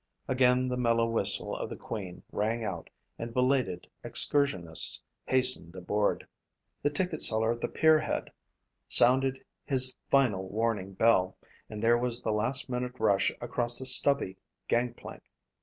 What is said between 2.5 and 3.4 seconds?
out and